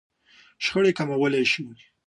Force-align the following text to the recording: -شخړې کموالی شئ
-شخړې 0.63 0.91
کموالی 0.97 1.43
شئ 1.51 1.65